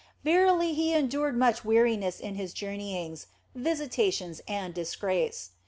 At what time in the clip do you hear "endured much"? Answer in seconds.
0.95-1.63